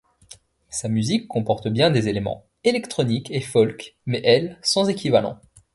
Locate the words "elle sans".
4.25-4.89